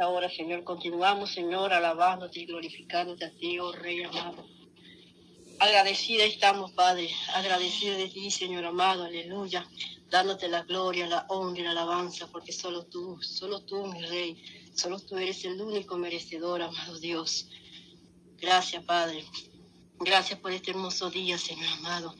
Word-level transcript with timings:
Ahora, 0.00 0.30
Señor, 0.30 0.64
continuamos, 0.64 1.30
Señor, 1.30 1.74
alabándote 1.74 2.40
y 2.40 2.46
glorificándote 2.46 3.26
a 3.26 3.30
ti, 3.32 3.58
oh 3.58 3.70
Rey 3.70 4.02
amado. 4.02 4.46
Agradecida 5.58 6.24
estamos, 6.24 6.72
Padre, 6.72 7.10
agradecida 7.34 7.98
de 7.98 8.08
ti, 8.08 8.30
Señor 8.30 8.64
amado, 8.64 9.04
aleluya, 9.04 9.68
dándote 10.08 10.48
la 10.48 10.62
gloria, 10.62 11.06
la 11.06 11.26
honra 11.28 11.60
y 11.60 11.64
la 11.64 11.72
alabanza, 11.72 12.28
porque 12.28 12.50
solo 12.50 12.86
tú, 12.86 13.20
solo 13.20 13.60
tú, 13.60 13.84
mi 13.88 14.00
Rey, 14.00 14.42
solo 14.74 14.98
tú 15.00 15.18
eres 15.18 15.44
el 15.44 15.60
único 15.60 15.98
merecedor, 15.98 16.62
amado 16.62 16.98
Dios. 16.98 17.50
Gracias, 18.40 18.82
Padre. 18.84 19.26
Gracias 19.98 20.40
por 20.40 20.50
este 20.52 20.70
hermoso 20.70 21.10
día, 21.10 21.36
Señor 21.36 21.68
amado. 21.74 22.14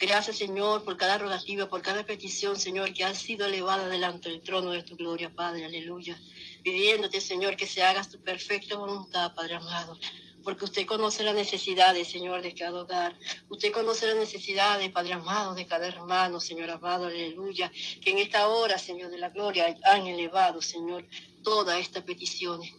Gracias, 0.00 0.36
Señor, 0.36 0.82
por 0.82 0.96
cada 0.96 1.16
rogativa, 1.16 1.68
por 1.68 1.80
cada 1.80 2.04
petición, 2.04 2.58
Señor, 2.58 2.92
que 2.92 3.04
ha 3.04 3.14
sido 3.14 3.46
elevada 3.46 3.86
delante 3.86 4.30
del 4.30 4.40
trono 4.40 4.72
de 4.72 4.82
tu 4.82 4.96
gloria, 4.96 5.30
Padre. 5.32 5.64
Aleluya. 5.64 6.20
Pidiéndote, 6.62 7.20
Señor, 7.20 7.56
que 7.56 7.66
se 7.66 7.82
haga 7.82 8.02
tu 8.04 8.18
perfecta 8.22 8.76
voluntad, 8.76 9.34
Padre 9.34 9.54
amado 9.56 9.98
porque 10.42 10.64
usted 10.64 10.86
conoce 10.86 11.22
las 11.22 11.34
necesidades, 11.34 12.08
Señor, 12.08 12.42
de 12.42 12.54
cada 12.54 12.82
hogar. 12.82 13.16
Usted 13.48 13.72
conoce 13.72 14.06
las 14.06 14.16
necesidades, 14.16 14.90
Padre 14.90 15.14
amado, 15.14 15.54
de 15.54 15.66
cada 15.66 15.86
hermano, 15.86 16.40
Señor 16.40 16.70
amado, 16.70 17.06
aleluya. 17.06 17.70
Que 18.00 18.10
en 18.10 18.18
esta 18.18 18.48
hora, 18.48 18.78
Señor 18.78 19.10
de 19.10 19.18
la 19.18 19.30
gloria, 19.30 19.76
han 19.84 20.06
elevado, 20.06 20.62
Señor, 20.62 21.06
todas 21.42 21.78
estas 21.80 22.04
peticiones. 22.04 22.72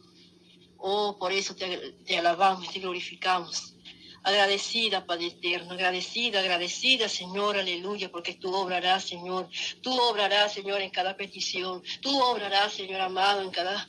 Oh, 0.77 1.17
por 1.19 1.31
eso 1.31 1.55
te, 1.55 1.93
te 2.05 2.17
alabamos, 2.17 2.71
te 2.71 2.79
glorificamos. 2.79 3.75
Agradecida, 4.23 5.05
Padre 5.05 5.27
eterno, 5.27 5.73
agradecida, 5.73 6.39
agradecida, 6.39 7.09
Señor, 7.09 7.57
aleluya, 7.57 8.11
porque 8.11 8.35
tú 8.35 8.53
obrarás, 8.53 9.05
Señor. 9.05 9.49
Tú 9.81 9.91
obrarás, 9.99 10.53
Señor, 10.53 10.81
en 10.81 10.91
cada 10.91 11.17
petición. 11.17 11.81
Tú 12.01 12.21
obrarás, 12.21 12.73
Señor 12.73 13.01
amado, 13.01 13.41
en 13.41 13.49
cada, 13.49 13.87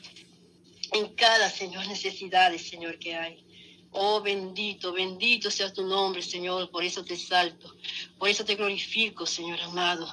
en 0.92 1.14
cada, 1.14 1.50
Señor, 1.50 1.86
necesidades, 1.86 2.66
Señor, 2.66 2.98
que 2.98 3.14
hay. 3.14 3.44
Oh 3.94 4.22
bendito, 4.22 4.90
bendito 4.92 5.50
sea 5.50 5.70
tu 5.70 5.86
nombre, 5.86 6.22
Señor, 6.22 6.70
por 6.70 6.82
eso 6.82 7.04
te 7.04 7.14
salto, 7.14 7.76
por 8.22 8.30
eso 8.30 8.44
te 8.44 8.54
glorifico, 8.54 9.26
Señor 9.26 9.60
amado. 9.62 10.06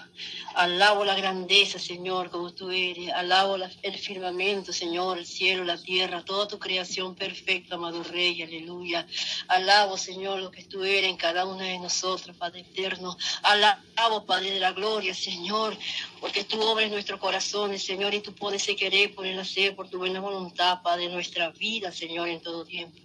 Alabo 0.55 1.05
la 1.05 1.13
grandeza, 1.13 1.77
Señor, 1.77 2.31
como 2.31 2.51
tú 2.51 2.71
eres. 2.71 3.13
Alabo 3.13 3.55
el 3.55 3.97
firmamento, 3.99 4.73
Señor, 4.73 5.19
el 5.19 5.27
cielo, 5.27 5.63
la 5.63 5.77
tierra, 5.77 6.25
toda 6.25 6.47
tu 6.47 6.57
creación 6.57 7.13
perfecta, 7.13 7.75
amado 7.75 8.03
Rey, 8.03 8.41
aleluya. 8.41 9.05
Alabo, 9.47 9.95
Señor, 9.95 10.39
lo 10.39 10.49
que 10.49 10.63
tú 10.63 10.83
eres 10.83 11.07
en 11.07 11.17
cada 11.17 11.45
una 11.45 11.65
de 11.65 11.77
nosotros, 11.77 12.35
Padre 12.35 12.61
eterno. 12.61 13.15
Alabo, 13.43 14.25
Padre 14.25 14.53
de 14.53 14.59
la 14.59 14.71
gloria, 14.71 15.13
Señor, 15.13 15.77
porque 16.19 16.43
tú 16.45 16.59
obras 16.63 16.89
nuestros 16.89 17.19
corazones, 17.19 17.83
Señor, 17.83 18.15
y 18.15 18.21
tú 18.21 18.33
pones 18.33 18.63
ese 18.63 18.75
querer 18.75 19.13
por 19.13 19.27
el 19.27 19.37
hacer, 19.37 19.75
por 19.75 19.87
tu 19.87 19.99
buena 19.99 20.19
voluntad, 20.19 20.81
Padre, 20.81 21.09
de 21.09 21.13
nuestra 21.13 21.51
vida, 21.51 21.91
Señor, 21.91 22.27
en 22.27 22.41
todo 22.41 22.65
tiempo. 22.65 22.97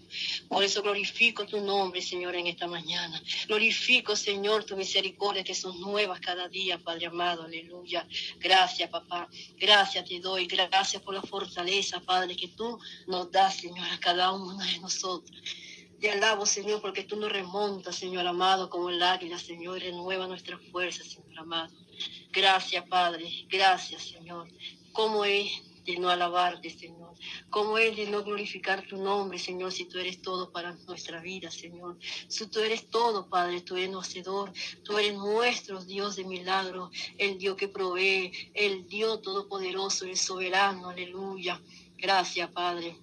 Por 0.48 0.62
eso 0.62 0.80
glorifico 0.80 1.44
tu 1.44 1.60
nombre, 1.60 2.00
Señor, 2.00 2.36
en 2.36 2.46
esta 2.46 2.68
mañana. 2.68 3.20
Glorifico, 3.48 4.14
Señor, 4.14 4.64
tu 4.64 4.76
misericordia 4.76 4.93
que 5.44 5.54
son 5.54 5.80
nuevas 5.80 6.20
cada 6.20 6.48
día, 6.48 6.78
Padre 6.78 7.06
amado. 7.06 7.42
Aleluya. 7.42 8.06
Gracias, 8.38 8.88
papá. 8.90 9.28
Gracias 9.58 10.04
te 10.04 10.20
doy. 10.20 10.46
Gracias 10.46 11.02
por 11.02 11.14
la 11.14 11.22
fortaleza, 11.22 12.00
Padre, 12.00 12.36
que 12.36 12.48
tú 12.48 12.78
nos 13.06 13.30
das, 13.30 13.56
Señor, 13.56 13.88
a 13.90 13.98
cada 13.98 14.32
uno 14.32 14.56
de 14.56 14.78
nosotros. 14.78 15.36
Te 16.00 16.10
alabo, 16.10 16.46
Señor, 16.46 16.80
porque 16.80 17.04
tú 17.04 17.16
nos 17.16 17.32
remontas, 17.32 17.96
Señor 17.96 18.26
amado, 18.26 18.68
como 18.68 18.90
el 18.90 19.02
águila, 19.02 19.38
Señor, 19.38 19.80
renueva 19.80 20.26
nuestra 20.26 20.58
fuerza, 20.70 21.02
Señor 21.02 21.38
amado. 21.38 21.74
Gracias, 22.30 22.86
Padre. 22.88 23.28
Gracias, 23.48 24.02
Señor. 24.02 24.48
¿Cómo 24.92 25.24
es 25.24 25.50
de 25.84 25.98
no 25.98 26.08
alabarte, 26.08 26.70
Señor. 26.70 27.14
¿Cómo 27.50 27.78
es 27.78 27.96
de 27.96 28.06
no 28.06 28.22
glorificar 28.22 28.86
tu 28.86 28.96
nombre, 28.96 29.38
Señor, 29.38 29.72
si 29.72 29.86
tú 29.86 29.98
eres 29.98 30.22
todo 30.22 30.50
para 30.50 30.72
nuestra 30.86 31.20
vida, 31.20 31.50
Señor? 31.50 31.98
Si 32.28 32.46
tú 32.46 32.60
eres 32.60 32.88
todo, 32.88 33.28
Padre, 33.28 33.60
tú 33.60 33.76
eres 33.76 33.94
hacedor, 33.94 34.52
tú 34.82 34.98
eres 34.98 35.14
nuestro 35.14 35.84
Dios 35.84 36.16
de 36.16 36.24
milagro, 36.24 36.90
el 37.18 37.38
Dios 37.38 37.56
que 37.56 37.68
provee, 37.68 38.32
el 38.54 38.86
Dios 38.86 39.22
todopoderoso, 39.22 40.04
el 40.04 40.16
soberano, 40.16 40.88
aleluya. 40.88 41.60
Gracias, 41.96 42.50
Padre. 42.50 42.96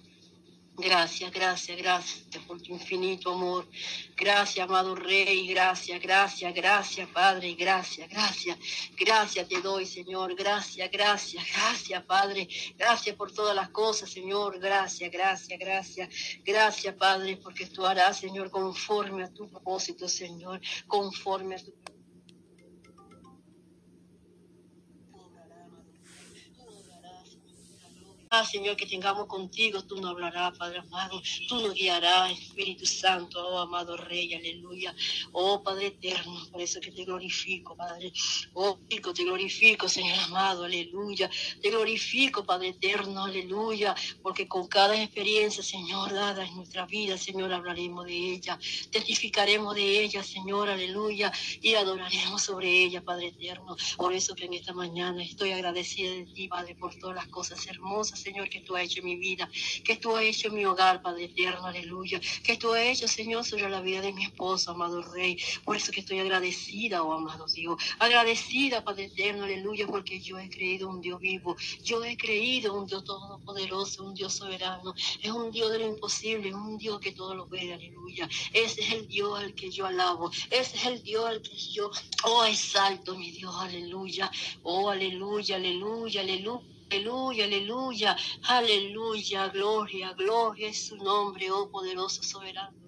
Gracias, 0.78 1.30
gracias, 1.30 1.76
gracias 1.76 2.44
por 2.46 2.60
tu 2.62 2.72
infinito 2.72 3.34
amor. 3.34 3.68
Gracias, 4.16 4.66
amado 4.66 4.94
Rey, 4.94 5.46
gracias, 5.48 6.00
gracias, 6.00 6.54
gracias, 6.54 7.08
Padre, 7.10 7.54
gracias, 7.54 8.08
gracias. 8.08 8.58
Gracias 8.98 9.48
te 9.48 9.60
doy, 9.60 9.84
Señor, 9.84 10.34
gracias, 10.34 10.90
gracias, 10.90 11.44
gracias, 11.54 12.02
Padre. 12.04 12.48
Gracias 12.78 13.14
por 13.16 13.30
todas 13.32 13.54
las 13.54 13.68
cosas, 13.68 14.10
Señor, 14.10 14.58
gracias, 14.58 15.10
gracias, 15.10 15.58
gracias. 15.58 16.08
Gracias, 16.42 16.94
Padre, 16.94 17.36
porque 17.36 17.66
tú 17.66 17.84
harás, 17.84 18.18
Señor, 18.18 18.50
conforme 18.50 19.24
a 19.24 19.32
tu 19.32 19.50
propósito, 19.50 20.08
Señor, 20.08 20.58
conforme 20.86 21.56
a 21.56 21.58
tu 21.58 21.72
Señor, 28.44 28.76
que 28.76 28.86
tengamos 28.86 29.26
contigo, 29.26 29.82
tú 29.84 29.96
nos 30.00 30.10
hablarás, 30.10 30.56
Padre 30.58 30.78
amado, 30.78 31.22
tú 31.48 31.60
nos 31.60 31.74
guiarás, 31.74 32.32
Espíritu 32.32 32.86
Santo, 32.86 33.40
oh 33.40 33.58
amado 33.58 33.96
Rey, 33.96 34.34
aleluya. 34.34 34.94
Oh 35.32 35.62
Padre 35.62 35.86
eterno, 35.88 36.46
por 36.50 36.60
eso 36.60 36.80
que 36.80 36.90
te 36.90 37.04
glorifico, 37.04 37.76
Padre. 37.76 38.12
Oh, 38.54 38.78
te 38.88 39.24
glorifico, 39.24 39.88
Señor 39.88 40.18
amado, 40.18 40.64
aleluya. 40.64 41.30
Te 41.60 41.70
glorifico, 41.70 42.44
Padre 42.44 42.68
eterno, 42.68 43.24
aleluya, 43.24 43.94
porque 44.22 44.48
con 44.48 44.66
cada 44.66 45.00
experiencia, 45.00 45.62
Señor, 45.62 46.12
dada 46.12 46.44
en 46.46 46.56
nuestra 46.56 46.86
vida, 46.86 47.16
Señor, 47.18 47.52
hablaremos 47.52 48.06
de 48.06 48.34
ella, 48.34 48.58
testificaremos 48.90 49.74
de 49.74 50.04
ella, 50.04 50.22
Señor, 50.22 50.68
aleluya, 50.68 51.32
y 51.60 51.74
adoraremos 51.74 52.42
sobre 52.42 52.68
ella, 52.84 53.02
Padre 53.02 53.28
eterno. 53.28 53.76
Por 53.96 54.12
eso 54.12 54.34
que 54.34 54.46
en 54.46 54.54
esta 54.54 54.72
mañana 54.72 55.22
estoy 55.22 55.52
agradecida 55.52 56.10
de 56.12 56.26
ti, 56.26 56.48
Padre, 56.48 56.74
por 56.74 56.94
todas 56.98 57.16
las 57.16 57.28
cosas 57.28 57.66
hermosas 57.66 57.92
Señor, 57.92 58.31
que 58.50 58.60
tú 58.60 58.76
has 58.76 58.84
hecho 58.84 59.02
mi 59.02 59.16
vida, 59.16 59.48
que 59.84 59.96
tú 59.96 60.16
has 60.16 60.24
hecho 60.24 60.50
mi 60.50 60.64
hogar, 60.64 61.02
Padre 61.02 61.24
eterno, 61.24 61.66
aleluya, 61.66 62.20
que 62.42 62.56
tú 62.56 62.72
has 62.72 62.82
hecho, 62.82 63.08
Señor, 63.08 63.44
sobre 63.44 63.68
la 63.68 63.80
vida 63.80 64.00
de 64.00 64.12
mi 64.12 64.24
esposo, 64.24 64.70
amado 64.70 65.02
Rey. 65.02 65.38
Por 65.64 65.76
eso 65.76 65.92
que 65.92 66.00
estoy 66.00 66.18
agradecida, 66.18 67.02
oh 67.02 67.12
amado 67.12 67.46
Dios, 67.46 67.76
agradecida, 67.98 68.84
Padre 68.84 69.04
eterno, 69.04 69.44
aleluya, 69.44 69.86
porque 69.86 70.20
yo 70.20 70.38
he 70.38 70.48
creído 70.48 70.88
un 70.88 71.00
Dios 71.00 71.20
vivo, 71.20 71.56
yo 71.82 72.02
he 72.04 72.16
creído 72.16 72.74
un 72.74 72.86
Dios 72.86 73.04
todopoderoso, 73.04 74.04
un 74.04 74.14
Dios 74.14 74.34
soberano, 74.34 74.94
es 75.22 75.30
un 75.30 75.50
Dios 75.50 75.70
de 75.72 75.78
lo 75.80 75.86
imposible, 75.86 76.54
un 76.54 76.78
Dios 76.78 77.00
que 77.00 77.12
todo 77.12 77.34
lo 77.34 77.46
ve, 77.46 77.72
aleluya. 77.72 78.28
Ese 78.52 78.80
es 78.80 78.92
el 78.92 79.06
Dios 79.08 79.38
al 79.38 79.54
que 79.54 79.70
yo 79.70 79.86
alabo, 79.86 80.30
ese 80.50 80.76
es 80.76 80.86
el 80.86 81.02
Dios 81.02 81.26
al 81.26 81.42
que 81.42 81.56
yo, 81.56 81.90
oh, 82.24 82.44
exalto, 82.44 83.16
mi 83.16 83.30
Dios, 83.30 83.54
aleluya, 83.58 84.30
oh, 84.62 84.90
aleluya, 84.90 85.56
aleluya, 85.56 86.20
aleluya. 86.22 86.71
Aleluya, 86.92 87.46
aleluya, 87.46 88.16
aleluya, 88.48 89.48
gloria, 89.50 90.14
gloria 90.14 90.68
es 90.70 90.86
su 90.88 90.96
nombre, 90.98 91.50
oh 91.52 91.70
poderoso 91.70 92.22
soberano. 92.24 92.81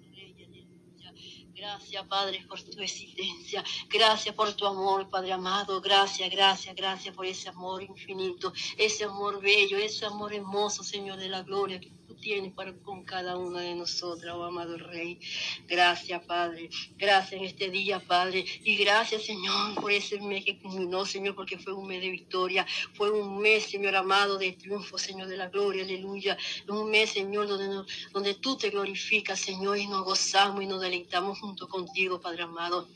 Gracias, 1.55 2.05
Padre, 2.07 2.45
por 2.49 2.61
tu 2.61 2.81
existencia. 2.81 3.63
Gracias 3.89 4.35
por 4.35 4.53
tu 4.53 4.67
amor, 4.67 5.09
Padre 5.09 5.31
amado. 5.31 5.79
Gracias, 5.79 6.29
gracias, 6.29 6.75
gracias 6.75 7.15
por 7.15 7.25
ese 7.25 7.47
amor 7.47 7.81
infinito, 7.81 8.51
ese 8.77 9.05
amor 9.05 9.39
bello, 9.41 9.77
ese 9.77 10.05
amor 10.05 10.33
hermoso, 10.33 10.83
Señor 10.83 11.17
de 11.17 11.29
la 11.29 11.43
gloria 11.43 11.79
tienes 12.25 12.53
para 12.53 12.73
con 12.73 13.03
cada 13.03 13.37
una 13.37 13.61
de 13.61 13.75
nosotras, 13.75 14.33
oh 14.35 14.43
amado 14.43 14.77
Rey. 14.77 15.19
Gracias, 15.67 16.23
Padre. 16.25 16.71
Gracias 16.97 17.33
en 17.33 17.45
este 17.45 17.69
día, 17.69 17.99
Padre. 17.99 18.43
Y 18.63 18.77
gracias, 18.77 19.25
Señor, 19.25 19.75
por 19.75 19.91
ese 19.91 20.19
mes 20.19 20.43
que 20.43 20.59
culminó, 20.59 21.05
Señor, 21.05 21.35
porque 21.35 21.59
fue 21.59 21.73
un 21.73 21.87
mes 21.87 22.01
de 22.01 22.09
victoria. 22.09 22.65
Fue 22.95 23.11
un 23.11 23.39
mes, 23.39 23.65
Señor 23.65 23.95
amado, 23.95 24.39
de 24.39 24.53
triunfo, 24.53 24.97
Señor 24.97 25.27
de 25.27 25.37
la 25.37 25.49
gloria, 25.49 25.83
aleluya. 25.83 26.35
Un 26.67 26.89
mes, 26.89 27.11
Señor, 27.11 27.47
donde, 27.47 27.85
donde 28.11 28.33
tú 28.33 28.57
te 28.57 28.71
glorificas, 28.71 29.39
Señor, 29.39 29.77
y 29.77 29.85
nos 29.85 30.03
gozamos 30.03 30.63
y 30.63 30.65
nos 30.65 30.81
deleitamos 30.81 31.37
junto 31.45 31.67
contigo, 31.69 32.19
Padre 32.19 32.41
amado 32.43 32.87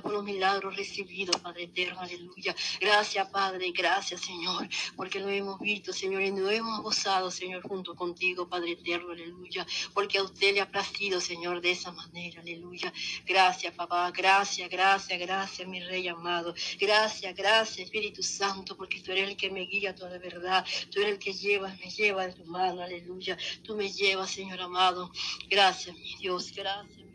por 0.00 0.12
los 0.12 0.24
milagros 0.24 0.76
recibidos, 0.76 1.36
Padre 1.40 1.64
eterno, 1.64 2.00
aleluya. 2.00 2.54
Gracias, 2.80 3.28
Padre, 3.28 3.70
gracias, 3.72 4.20
Señor, 4.22 4.68
porque 4.96 5.18
lo 5.18 5.28
hemos 5.28 5.58
visto, 5.60 5.92
Señor, 5.92 6.22
y 6.22 6.30
nos 6.30 6.50
hemos 6.52 6.80
gozado, 6.80 7.30
Señor, 7.30 7.62
junto 7.62 7.94
contigo, 7.94 8.48
Padre 8.48 8.72
eterno, 8.72 9.12
aleluya, 9.12 9.66
porque 9.92 10.18
a 10.18 10.22
usted 10.22 10.54
le 10.54 10.60
ha 10.60 10.70
placido, 10.70 11.20
Señor, 11.20 11.60
de 11.60 11.72
esa 11.72 11.92
manera, 11.92 12.40
aleluya. 12.40 12.92
Gracias, 13.26 13.74
papá, 13.74 14.10
gracias, 14.10 14.70
gracias, 14.70 15.18
gracias, 15.18 15.68
mi 15.68 15.80
Rey 15.80 16.08
amado. 16.08 16.54
Gracias, 16.78 17.34
gracias, 17.34 17.86
Espíritu 17.86 18.22
Santo, 18.22 18.76
porque 18.76 19.00
tú 19.00 19.12
eres 19.12 19.28
el 19.28 19.36
que 19.36 19.50
me 19.50 19.66
guía 19.66 19.94
toda 19.94 20.16
verdad, 20.18 20.64
tú 20.90 21.00
eres 21.00 21.14
el 21.14 21.18
que 21.18 21.34
lleva, 21.34 21.68
me 21.68 21.90
lleva 21.90 22.26
de 22.26 22.32
tu 22.32 22.44
mano, 22.46 22.82
aleluya. 22.82 23.36
Tú 23.64 23.76
me 23.76 23.92
llevas, 23.92 24.30
Señor 24.30 24.60
amado. 24.60 25.10
Gracias, 25.48 25.94
mi 25.96 26.14
Dios, 26.16 26.52
gracias. 26.54 27.09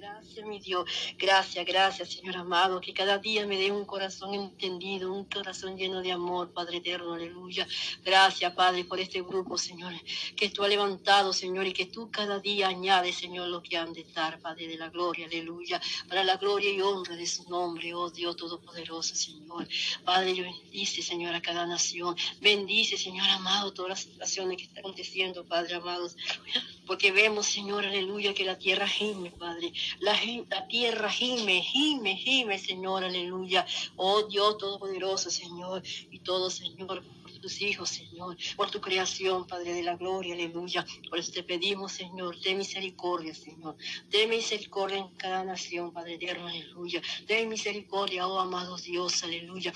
Gracias, 0.00 0.46
mi 0.46 0.58
Dios. 0.58 0.88
Gracias, 1.18 1.66
gracias, 1.66 2.14
Señor 2.14 2.34
amado. 2.38 2.80
Que 2.80 2.94
cada 2.94 3.18
día 3.18 3.46
me 3.46 3.58
dé 3.58 3.70
un 3.70 3.84
corazón 3.84 4.32
entendido, 4.32 5.12
un 5.12 5.26
corazón 5.26 5.76
lleno 5.76 6.00
de 6.00 6.10
amor, 6.10 6.54
Padre 6.54 6.78
eterno. 6.78 7.12
Aleluya. 7.12 7.68
Gracias, 8.02 8.50
Padre, 8.54 8.86
por 8.86 8.98
este 8.98 9.20
grupo, 9.20 9.58
Señor, 9.58 9.92
que 10.36 10.48
tú 10.48 10.62
has 10.62 10.70
levantado, 10.70 11.34
Señor, 11.34 11.66
y 11.66 11.74
que 11.74 11.84
tú 11.84 12.10
cada 12.10 12.38
día 12.38 12.68
añades, 12.68 13.16
Señor, 13.16 13.48
lo 13.48 13.62
que 13.62 13.76
han 13.76 13.92
de 13.92 14.00
estar, 14.00 14.40
Padre 14.40 14.68
de 14.68 14.78
la 14.78 14.88
gloria. 14.88 15.26
Aleluya. 15.26 15.78
Para 16.08 16.24
la 16.24 16.38
gloria 16.38 16.72
y 16.72 16.80
honra 16.80 17.14
de 17.14 17.26
su 17.26 17.46
nombre, 17.50 17.92
oh 17.92 18.08
Dios 18.08 18.36
Todopoderoso, 18.36 19.14
Señor. 19.14 19.68
Padre, 20.02 20.32
bendice, 20.32 21.02
Señor, 21.02 21.34
a 21.34 21.42
cada 21.42 21.66
nación. 21.66 22.16
Bendice, 22.40 22.96
Señor 22.96 23.28
amado, 23.28 23.74
todas 23.74 23.90
las 23.90 24.00
situaciones 24.00 24.56
que 24.56 24.64
están 24.64 24.78
aconteciendo, 24.78 25.44
Padre 25.44 25.74
amado. 25.74 26.08
Porque 26.90 27.12
vemos, 27.12 27.46
Señor, 27.46 27.86
aleluya, 27.86 28.34
que 28.34 28.44
la 28.44 28.58
tierra 28.58 28.88
gime, 28.88 29.30
Padre. 29.30 29.72
La, 30.00 30.18
tierra 30.66 31.08
gime, 31.08 31.62
gime, 31.62 32.16
gime, 32.16 32.58
Señor, 32.58 33.04
aleluya. 33.04 33.64
Oh 33.94 34.24
Dios 34.24 34.58
Todopoderoso, 34.58 35.30
Señor, 35.30 35.84
y 36.10 36.18
todo, 36.18 36.50
Señor, 36.50 37.04
por 37.22 37.30
tus 37.38 37.62
hijos, 37.62 37.90
Señor, 37.90 38.36
por 38.56 38.72
tu 38.72 38.80
creación, 38.80 39.46
Padre 39.46 39.72
de 39.72 39.84
la 39.84 39.94
gloria, 39.94 40.34
aleluya. 40.34 40.84
Por 41.08 41.20
eso 41.20 41.30
te 41.30 41.44
pedimos, 41.44 41.92
Señor, 41.92 42.40
ten 42.40 42.58
misericordia, 42.58 43.36
Señor. 43.36 43.76
Ten 44.10 44.28
misericordia 44.28 44.98
en 44.98 45.10
cada 45.14 45.44
nación, 45.44 45.92
Padre 45.92 46.14
eterno, 46.14 46.48
aleluya. 46.48 47.00
Ten 47.24 47.48
misericordia, 47.48 48.26
oh 48.26 48.40
amado 48.40 48.76
Dios, 48.76 49.22
aleluya 49.22 49.72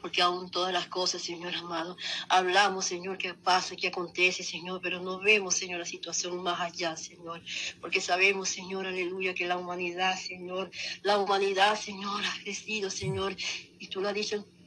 porque 0.00 0.22
aún 0.22 0.50
todas 0.50 0.72
las 0.72 0.86
cosas, 0.86 1.22
Señor 1.22 1.54
amado, 1.54 1.96
hablamos, 2.28 2.84
Señor, 2.84 3.18
que 3.18 3.34
pasa, 3.34 3.76
que 3.76 3.88
acontece, 3.88 4.42
Señor, 4.42 4.80
pero 4.82 5.00
no 5.00 5.20
vemos, 5.20 5.54
Señor, 5.54 5.80
la 5.80 5.86
situación 5.86 6.42
más 6.42 6.60
allá, 6.60 6.96
Señor, 6.96 7.42
porque 7.80 8.00
sabemos, 8.00 8.48
Señor, 8.48 8.86
aleluya, 8.86 9.34
que 9.34 9.46
la 9.46 9.56
humanidad, 9.56 10.18
Señor, 10.18 10.70
la 11.02 11.18
humanidad, 11.18 11.78
Señor, 11.78 12.24
ha 12.24 12.42
crecido, 12.42 12.90
Señor, 12.90 13.36
y 13.78 13.88
tú 13.88 14.00
lo 14.00 14.08
has 14.08 14.14
dicho 14.14 14.36
en 14.36 14.59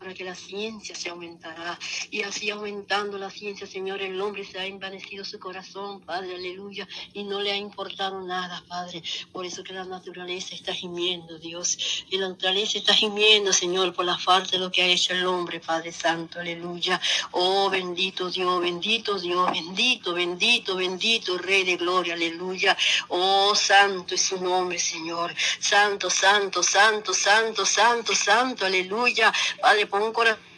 para 0.00 0.14
que 0.14 0.24
la 0.24 0.34
ciencia 0.34 0.94
se 0.94 1.10
aumentará. 1.10 1.78
Y 2.10 2.22
así 2.22 2.48
aumentando 2.48 3.18
la 3.18 3.30
ciencia, 3.30 3.66
Señor, 3.66 4.00
el 4.00 4.18
hombre 4.20 4.44
se 4.46 4.58
ha 4.58 4.64
envanecido 4.64 5.26
su 5.26 5.38
corazón, 5.38 6.00
Padre, 6.00 6.34
aleluya, 6.34 6.88
y 7.12 7.22
no 7.24 7.40
le 7.40 7.52
ha 7.52 7.56
importado 7.56 8.22
nada, 8.22 8.64
Padre. 8.66 9.02
Por 9.30 9.44
eso 9.44 9.62
que 9.62 9.74
la 9.74 9.84
naturaleza 9.84 10.54
está 10.54 10.72
gimiendo, 10.72 11.38
Dios. 11.38 12.06
Y 12.08 12.16
la 12.16 12.30
naturaleza 12.30 12.78
está 12.78 12.94
gimiendo, 12.94 13.52
Señor, 13.52 13.92
por 13.92 14.06
la 14.06 14.16
falta 14.16 14.52
de 14.52 14.58
lo 14.58 14.72
que 14.72 14.82
ha 14.82 14.86
hecho 14.86 15.12
el 15.12 15.26
hombre, 15.26 15.60
Padre 15.60 15.92
Santo, 15.92 16.40
aleluya. 16.40 16.98
Oh, 17.32 17.68
bendito 17.68 18.30
Dios, 18.30 18.60
bendito 18.60 19.18
Dios, 19.18 19.52
bendito, 19.52 20.14
bendito, 20.14 20.76
bendito, 20.76 21.36
Rey 21.36 21.64
de 21.64 21.76
gloria, 21.76 22.14
aleluya. 22.14 22.74
Oh, 23.08 23.54
santo 23.54 24.14
es 24.14 24.22
su 24.22 24.40
nombre, 24.40 24.78
Señor. 24.78 25.34
Santo, 25.58 26.08
santo, 26.08 26.62
santo, 26.62 27.12
santo, 27.12 27.66
santo, 27.66 28.14
santo, 28.14 28.64
aleluya. 28.64 29.30
Padre, 29.60 29.89
pon 29.90 30.02
un 30.02 30.12
corazón 30.12 30.50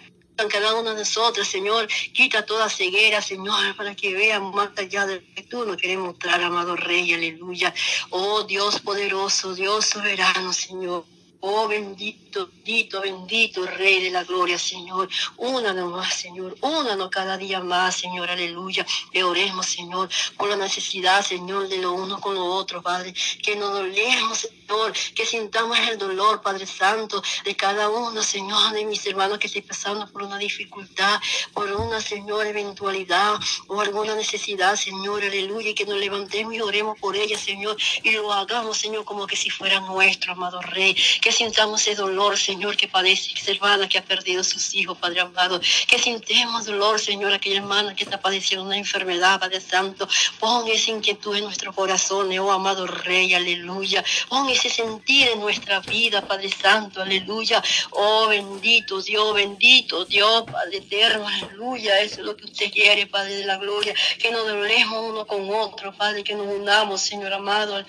cada 0.50 0.74
una 0.74 0.90
de 0.92 1.00
nosotras, 1.00 1.48
Señor. 1.48 1.88
Quita 2.12 2.44
toda 2.44 2.68
ceguera, 2.68 3.20
Señor, 3.20 3.76
para 3.76 3.94
que 3.94 4.14
vean 4.14 4.50
más 4.52 4.70
allá 4.76 5.06
de 5.06 5.16
lo 5.16 5.34
que 5.34 5.42
tú 5.42 5.64
nos 5.64 5.76
quieres 5.76 5.98
mostrar, 5.98 6.42
amado 6.42 6.76
Rey, 6.76 7.12
aleluya. 7.12 7.72
Oh 8.10 8.42
Dios 8.44 8.80
poderoso, 8.80 9.54
Dios 9.54 9.86
soberano, 9.86 10.52
Señor. 10.52 11.04
Oh 11.44 11.66
bendito, 11.66 12.46
bendito, 12.46 13.00
bendito 13.00 13.66
Rey 13.66 14.00
de 14.00 14.10
la 14.10 14.22
Gloria, 14.22 14.56
Señor. 14.60 15.08
Únanos 15.38 15.90
más, 15.90 16.14
Señor. 16.14 16.56
Únanos 16.60 17.10
cada 17.10 17.36
día 17.36 17.58
más, 17.58 17.96
Señor. 17.96 18.30
Aleluya. 18.30 18.86
Le 19.12 19.24
oremos, 19.24 19.66
Señor, 19.66 20.08
por 20.36 20.48
la 20.48 20.56
necesidad, 20.56 21.26
Señor, 21.26 21.68
de 21.68 21.78
lo 21.78 21.94
uno 21.94 22.20
con 22.20 22.36
lo 22.36 22.44
otro, 22.44 22.80
Padre. 22.80 23.12
Que 23.42 23.56
nos 23.56 23.72
dolemos, 23.72 24.38
Señor. 24.38 24.92
Que 25.16 25.26
sintamos 25.26 25.76
el 25.80 25.98
dolor, 25.98 26.40
Padre 26.40 26.64
Santo, 26.64 27.20
de 27.44 27.56
cada 27.56 27.90
uno, 27.90 28.22
Señor, 28.22 28.72
de 28.72 28.86
mis 28.86 29.04
hermanos 29.04 29.38
que 29.38 29.48
estén 29.48 29.66
pasando 29.66 30.06
por 30.10 30.22
una 30.22 30.38
dificultad, 30.38 31.20
por 31.52 31.70
una, 31.72 32.00
Señor, 32.00 32.46
eventualidad 32.46 33.34
o 33.66 33.80
alguna 33.80 34.14
necesidad, 34.14 34.76
Señor. 34.76 35.24
Aleluya. 35.24 35.70
Y 35.70 35.74
que 35.74 35.86
nos 35.86 35.98
levantemos 35.98 36.54
y 36.54 36.60
oremos 36.60 36.98
por 37.00 37.16
ella, 37.16 37.36
Señor. 37.36 37.76
Y 38.04 38.12
lo 38.12 38.32
hagamos, 38.32 38.78
Señor, 38.78 39.04
como 39.04 39.26
que 39.26 39.36
si 39.36 39.50
fuera 39.50 39.80
nuestro, 39.80 40.32
amado 40.32 40.62
Rey. 40.62 40.94
Que 41.20 41.31
sintamos 41.32 41.80
ese 41.82 41.94
dolor, 41.94 42.38
Señor, 42.38 42.76
que 42.76 42.88
padece 42.88 43.32
esa 43.34 43.50
hermana 43.50 43.88
que 43.88 43.98
ha 43.98 44.04
perdido 44.04 44.44
sus 44.44 44.74
hijos, 44.74 44.98
Padre 44.98 45.20
amado. 45.20 45.60
Que 45.88 45.98
sintemos 45.98 46.66
dolor, 46.66 47.00
Señor, 47.00 47.32
aquella 47.32 47.56
hermana 47.56 47.94
que 47.94 48.04
está 48.04 48.20
padeciendo 48.20 48.64
una 48.64 48.76
enfermedad, 48.76 49.40
Padre 49.40 49.60
Santo. 49.60 50.08
Pon 50.38 50.68
esa 50.68 50.90
inquietud 50.90 51.36
en 51.36 51.44
nuestro 51.44 51.72
corazón, 51.72 52.36
oh 52.38 52.52
amado 52.52 52.86
Rey, 52.86 53.34
aleluya. 53.34 54.04
Pon 54.28 54.48
ese 54.48 54.68
sentir 54.70 55.28
en 55.28 55.40
nuestra 55.40 55.80
vida, 55.80 56.26
Padre 56.26 56.50
Santo, 56.50 57.02
aleluya. 57.02 57.62
Oh 57.90 58.28
bendito 58.28 59.00
Dios, 59.02 59.34
bendito 59.34 60.04
Dios, 60.04 60.44
Padre 60.50 60.78
eterno, 60.78 61.26
aleluya. 61.26 62.00
Eso 62.00 62.20
es 62.20 62.26
lo 62.26 62.36
que 62.36 62.44
usted 62.44 62.70
quiere, 62.70 63.06
Padre 63.06 63.36
de 63.36 63.46
la 63.46 63.56
gloria. 63.56 63.94
Que 64.18 64.30
nos 64.30 64.46
dolemos 64.46 65.10
uno 65.10 65.26
con 65.26 65.48
otro, 65.50 65.92
Padre, 65.96 66.24
que 66.24 66.34
nos 66.34 66.46
unamos, 66.46 67.00
Señor 67.00 67.32
amado. 67.32 67.84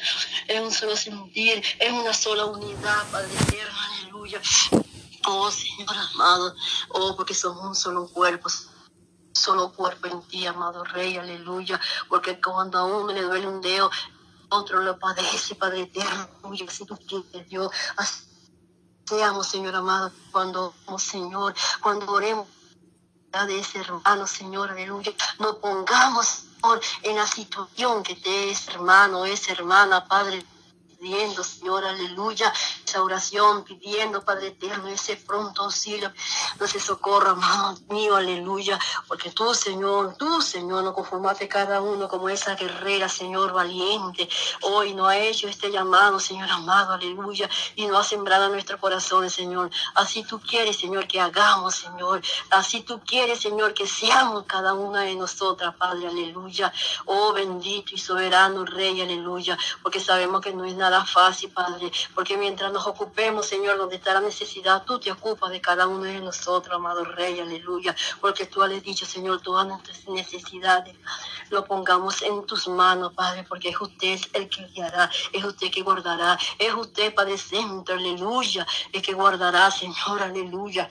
Es 0.47 0.59
un 0.59 0.71
solo 0.71 0.95
sentir, 0.95 1.63
es 1.79 1.91
una 1.91 2.13
sola 2.13 2.45
unidad, 2.45 3.03
Padre 3.11 3.32
aleluya. 4.01 4.41
Oh 5.25 5.49
Señor 5.49 5.95
amado, 6.13 6.55
oh 6.89 7.15
porque 7.15 7.33
somos 7.33 7.63
un 7.63 7.75
solo 7.75 8.07
cuerpo, 8.07 8.49
solo 9.33 9.71
cuerpo 9.71 10.07
en 10.07 10.21
ti, 10.23 10.45
amado 10.45 10.83
Rey, 10.83 11.17
aleluya. 11.17 11.79
Porque 12.09 12.39
cuando 12.41 12.77
a 12.77 12.85
uno 12.85 13.13
le 13.13 13.21
duele 13.21 13.47
un 13.47 13.61
dedo, 13.61 13.89
otro 14.49 14.81
lo 14.81 14.99
padece, 14.99 15.55
Padre 15.55 15.81
eterno, 15.83 16.27
aleluya. 16.43 16.69
Si 16.69 16.85
tú 16.85 16.97
quieres, 16.97 17.49
Dios, 17.49 17.71
seamos, 19.05 19.47
Señor 19.47 19.75
amado, 19.75 20.11
cuando, 20.31 20.73
oh 20.85 20.99
Señor, 20.99 21.55
cuando 21.81 22.11
oremos 22.11 22.47
de 23.47 23.59
ese 23.59 23.79
hermano, 23.79 24.27
Señor, 24.27 24.69
aleluya, 24.69 25.11
no 25.39 25.57
pongamos, 25.57 26.45
en 27.01 27.15
la 27.17 27.27
situación 27.27 28.03
que 28.03 28.15
te 28.15 28.51
es 28.51 28.67
hermano, 28.69 29.25
es 29.25 29.49
hermana, 29.49 30.07
Padre 30.07 30.45
pidiendo, 30.99 31.43
Señor, 31.43 31.83
aleluya, 31.83 32.53
oración, 33.01 33.63
pidiendo, 33.63 34.23
Padre 34.23 34.47
eterno, 34.47 34.87
ese 34.87 35.15
pronto 35.15 35.63
auxilio, 35.63 36.11
no 36.59 36.67
se 36.67 36.79
socorra, 36.79 37.31
amado 37.31 37.77
mío, 37.89 38.15
aleluya, 38.15 38.79
porque 39.07 39.31
tú, 39.31 39.53
Señor, 39.53 40.15
tú, 40.17 40.41
Señor, 40.41 40.83
no 40.83 40.93
conformaste 40.93 41.47
cada 41.47 41.81
uno 41.81 42.07
como 42.07 42.29
esa 42.29 42.55
guerrera, 42.55 43.07
Señor, 43.09 43.53
valiente, 43.53 44.29
hoy 44.61 44.93
no 44.93 45.07
ha 45.07 45.17
hecho 45.17 45.47
este 45.47 45.71
llamado, 45.71 46.19
Señor 46.19 46.49
amado, 46.49 46.93
aleluya, 46.93 47.49
y 47.75 47.85
no 47.87 47.97
ha 47.97 48.03
sembrado 48.03 48.49
nuestro 48.49 48.79
corazón, 48.79 49.29
Señor, 49.29 49.71
así 49.95 50.23
tú 50.23 50.39
quieres, 50.39 50.77
Señor, 50.77 51.07
que 51.07 51.19
hagamos, 51.19 51.75
Señor, 51.75 52.21
así 52.49 52.81
tú 52.81 53.01
quieres, 53.05 53.41
Señor, 53.41 53.73
que 53.73 53.87
seamos 53.87 54.43
cada 54.45 54.73
una 54.73 55.01
de 55.01 55.15
nosotras, 55.15 55.75
Padre, 55.75 56.07
aleluya, 56.07 56.71
oh 57.05 57.33
bendito 57.33 57.95
y 57.95 57.97
soberano 57.97 58.65
Rey, 58.65 59.01
aleluya, 59.01 59.57
porque 59.81 59.99
sabemos 59.99 60.41
que 60.41 60.53
no 60.53 60.65
es 60.65 60.75
nada 60.75 61.05
fácil, 61.05 61.51
Padre, 61.51 61.91
porque 62.13 62.37
mientras 62.37 62.71
nos 62.71 62.82
ocupemos, 62.87 63.45
Señor, 63.45 63.77
donde 63.77 63.95
está 63.95 64.13
la 64.13 64.21
necesidad, 64.21 64.83
tú 64.85 64.99
te 64.99 65.11
ocupas 65.11 65.51
de 65.51 65.61
cada 65.61 65.87
uno 65.87 66.03
de 66.03 66.19
nosotros, 66.19 66.75
amado 66.75 67.03
Rey, 67.03 67.39
aleluya, 67.39 67.95
porque 68.21 68.45
tú 68.45 68.61
has 68.63 68.83
dicho, 68.83 69.05
Señor, 69.05 69.41
todas 69.41 69.67
nuestras 69.67 70.07
necesidades 70.07 70.95
lo 71.49 71.65
pongamos 71.65 72.21
en 72.21 72.45
tus 72.45 72.67
manos, 72.67 73.13
Padre, 73.13 73.45
porque 73.47 73.69
es 73.69 73.79
usted 73.79 74.19
el 74.33 74.49
que 74.49 74.65
guiará, 74.67 75.09
es 75.31 75.43
usted 75.43 75.71
que 75.71 75.81
guardará, 75.81 76.37
es 76.57 76.73
usted, 76.73 77.13
Padre 77.13 77.37
Santo, 77.37 77.93
aleluya, 77.93 78.65
el 78.91 79.01
que 79.01 79.13
guardará, 79.13 79.69
Señor, 79.71 80.21
aleluya. 80.21 80.89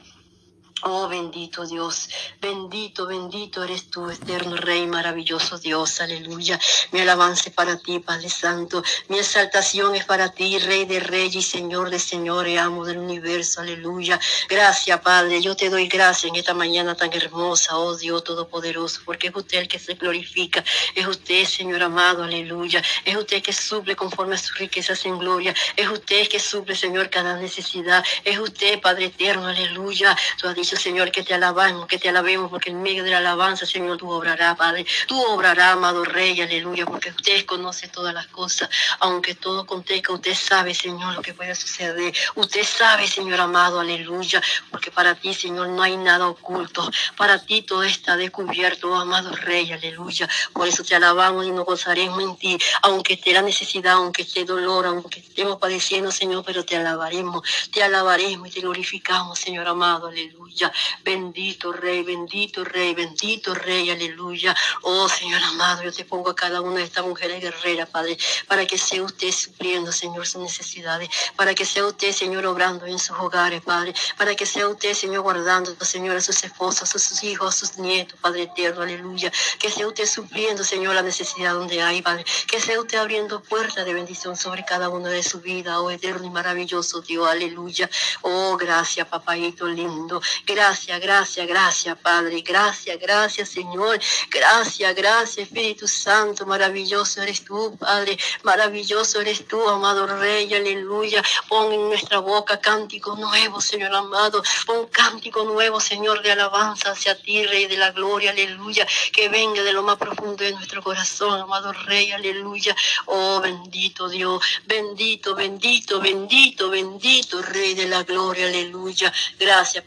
Oh 0.85 1.07
bendito 1.07 1.65
Dios, 1.65 2.09
bendito, 2.41 3.07
bendito 3.07 3.63
eres 3.63 3.89
tú, 3.89 4.11
eterno 4.11 4.57
Rey, 4.57 4.85
maravilloso 4.85 5.57
Dios, 5.57 6.01
aleluya. 6.01 6.59
Mi 6.91 7.01
alabanza 7.01 7.51
es 7.51 7.55
para 7.55 7.79
ti, 7.79 8.01
Padre 8.01 8.29
Santo. 8.29 8.83
Mi 9.07 9.19
exaltación 9.19 9.95
es 9.95 10.05
para 10.05 10.33
ti, 10.33 10.59
Rey 10.59 10.85
de 10.85 10.99
Reyes 10.99 11.37
y 11.37 11.43
Señor 11.43 11.89
de 11.89 12.01
Señores, 12.01 12.59
amo 12.59 12.85
del 12.85 12.99
universo, 12.99 13.61
aleluya. 13.61 14.19
Gracias, 14.49 14.99
Padre. 15.01 15.41
Yo 15.41 15.55
te 15.55 15.71
doy 15.71 15.87
gracias 15.87 16.31
en 16.31 16.35
esta 16.35 16.53
mañana 16.53 16.97
tan 16.97 17.13
hermosa, 17.13 17.79
oh 17.79 17.97
Dios 17.97 18.25
Todopoderoso, 18.25 19.03
porque 19.05 19.29
es 19.29 19.37
usted 19.37 19.59
el 19.59 19.69
que 19.69 19.79
se 19.79 19.95
glorifica. 19.95 20.65
Es 20.97 21.07
usted, 21.07 21.45
Señor 21.45 21.85
amado, 21.85 22.25
aleluya. 22.25 22.83
Es 23.05 23.17
usted 23.17 23.41
que 23.41 23.53
suple 23.53 23.95
conforme 23.95 24.35
a 24.35 24.39
sus 24.39 24.59
riquezas 24.59 25.05
en 25.07 25.17
gloria. 25.17 25.55
Es 25.77 25.89
usted 25.89 26.27
que 26.29 26.41
suple, 26.41 26.75
Señor, 26.75 27.09
cada 27.09 27.37
necesidad. 27.37 28.05
Es 28.25 28.41
usted, 28.41 28.81
Padre 28.81 29.05
eterno, 29.05 29.47
aleluya. 29.47 30.17
Tú 30.41 30.49
has 30.49 30.57
dicho 30.57 30.72
Señor, 30.77 31.11
que 31.11 31.23
te 31.23 31.35
alabamos, 31.35 31.87
que 31.87 31.99
te 31.99 32.09
alabemos, 32.09 32.51
porque 32.51 32.71
en 32.71 32.83
medio 32.83 33.05
de 33.05 33.11
la 33.11 33.19
alabanza, 33.19 33.67
Señor, 33.67 33.97
tú 33.97 34.11
obrarás, 34.11 34.57
Padre. 34.57 34.87
Tú 35.07 35.21
obrarás, 35.23 35.73
amado 35.73 36.05
Rey, 36.05 36.41
aleluya, 36.41 36.87
porque 36.87 37.11
usted 37.11 37.45
conoce 37.45 37.89
todas 37.89 38.15
las 38.15 38.27
cosas, 38.29 38.69
aunque 39.01 39.35
todo 39.35 39.61
acontezca, 39.61 40.13
usted 40.13 40.35
sabe, 40.35 40.75
Señor, 40.75 41.15
lo 41.15 41.23
que 41.23 41.35
puede 41.35 41.55
suceder. 41.55 42.15
Usted 42.35 42.65
sabe, 42.65 43.07
Señor 43.07 43.41
amado, 43.41 43.81
aleluya, 43.81 44.43
porque 44.71 44.91
para 44.91 45.15
ti, 45.15 45.35
Señor, 45.35 45.69
no 45.69 45.83
hay 45.83 45.97
nada 45.97 46.29
oculto. 46.29 46.89
Para 47.17 47.39
ti 47.45 47.63
todo 47.63 47.83
está 47.83 48.17
descubierto, 48.17 48.91
oh, 48.91 48.97
amado 48.97 49.35
Rey, 49.35 49.73
aleluya. 49.73 50.29
Por 50.53 50.69
eso 50.69 50.85
te 50.85 50.95
alabamos 50.95 51.47
y 51.47 51.51
nos 51.51 51.65
gozaremos 51.65 52.23
en 52.23 52.37
ti, 52.37 52.59
aunque 52.83 53.15
esté 53.15 53.33
la 53.33 53.43
necesidad, 53.43 53.95
aunque 53.95 54.23
esté 54.23 54.45
dolor, 54.45 54.87
aunque 54.87 55.21
estemos 55.21 55.59
padeciendo, 55.59 56.13
Señor, 56.13 56.45
pero 56.45 56.65
te 56.65 56.77
alabaremos, 56.77 57.43
te 57.73 57.83
alabaremos 57.83 58.49
y 58.49 58.51
te 58.51 58.61
glorificamos, 58.61 59.39
Señor 59.39 59.67
amado, 59.67 60.09
aleluya. 60.09 60.62
Bendito 61.03 61.73
Rey, 61.73 62.03
bendito 62.03 62.65
Rey, 62.65 62.95
bendito 62.95 63.55
Rey, 63.55 63.91
aleluya. 63.91 64.55
Oh, 64.83 65.09
Señor 65.09 65.43
amado, 65.43 65.83
yo 65.83 65.93
te 65.93 66.05
pongo 66.05 66.31
a 66.31 66.37
cada 66.37 66.61
una 66.61 66.77
de 66.77 66.85
estas 66.85 67.05
mujeres 67.05 67.41
guerreras, 67.41 67.89
Padre, 67.89 68.19
para 68.47 68.67
que 68.67 68.79
sea 68.79 69.03
usted 69.03 69.33
supliendo, 69.33 69.93
Señor, 69.93 70.27
sus 70.27 70.43
necesidades, 70.43 71.09
para 71.37 71.55
que 71.55 71.65
sea 71.65 71.87
usted, 71.87 72.13
Señor, 72.13 72.47
obrando 72.47 72.87
en 72.87 72.99
sus 72.99 73.17
hogares, 73.19 73.63
Padre, 73.63 73.95
para 74.17 74.35
que 74.35 74.47
sea 74.47 74.69
usted, 74.69 74.95
Señor, 74.95 75.23
guardando, 75.23 75.75
Señor, 75.85 76.17
a 76.17 76.21
sus 76.21 76.43
esposas, 76.45 76.95
a 76.95 76.99
sus 76.99 77.23
hijos, 77.25 77.55
a 77.55 77.59
sus 77.59 77.79
nietos, 77.79 78.19
Padre 78.21 78.43
eterno, 78.43 78.83
aleluya. 78.83 79.33
Que 79.59 79.71
sea 79.71 79.87
usted 79.87 80.07
supliendo, 80.07 80.65
Señor, 80.65 80.95
la 80.95 81.03
necesidad 81.03 81.55
donde 81.55 81.83
hay, 81.83 82.03
Padre. 82.03 82.25
Que 82.47 82.61
sea 82.61 82.81
usted 82.81 82.99
abriendo 82.99 83.43
puertas 83.43 83.85
de 83.85 83.95
bendición 83.95 84.37
sobre 84.37 84.65
cada 84.65 84.89
uno 84.89 85.09
de 85.09 85.23
su 85.23 85.41
vida, 85.41 85.81
oh 85.81 85.91
eterno 85.91 86.27
y 86.27 86.31
maravilloso 86.31 87.01
Dios, 87.01 87.29
aleluya. 87.29 87.89
Oh, 88.23 88.57
gracias, 88.57 89.07
papayito 89.09 89.67
lindo. 89.67 90.21
Gracias, 90.55 91.01
gracias, 91.01 91.47
gracias, 91.47 91.99
Padre. 91.99 92.43
Gracias, 92.43 92.99
gracias, 93.01 93.49
Señor. 93.49 93.99
Gracias, 94.31 94.95
gracias, 94.95 95.39
Espíritu 95.39 95.89
Santo. 95.89 96.45
Maravilloso 96.45 97.23
eres 97.23 97.43
tú, 97.43 97.75
Padre. 97.79 98.19
Maravilloso 98.43 99.23
eres 99.23 99.49
tú, 99.49 99.67
amado 99.67 100.07
Rey, 100.07 100.53
aleluya. 100.53 101.23
Pon 101.49 101.73
en 101.73 101.89
nuestra 101.89 102.19
boca 102.19 102.61
cántico 102.61 103.17
nuevo, 103.17 103.63
Señor 103.63 103.95
amado. 103.95 104.43
Pon 104.67 104.89
cántico 104.89 105.43
nuevo, 105.45 105.81
Señor, 105.81 106.23
de 106.23 106.33
alabanza 106.33 106.91
hacia 106.91 107.19
ti, 107.19 107.47
Rey 107.47 107.67
de 107.67 107.79
la 107.79 107.93
gloria, 107.93 108.33
aleluya. 108.33 108.87
Que 109.11 109.31
venga 109.31 109.63
de 109.63 109.73
lo 109.73 109.83
más 109.83 109.97
profundo 109.97 110.45
de 110.45 110.53
nuestro 110.53 110.83
corazón, 110.83 111.41
amado 111.41 111.73
Rey, 111.73 112.13
aleluya. 112.13 112.77
Oh, 113.07 113.41
bendito 113.41 114.11
Dios, 114.11 114.45
bendito, 114.67 115.35
bendito, 115.35 115.99
bendito, 115.99 116.69
bendito, 116.69 117.41
Rey 117.41 117.75
de 117.75 117.89
la 117.89 118.03
gloria, 118.03 118.47
aleluya. 118.49 119.11
Gracias, 119.39 119.83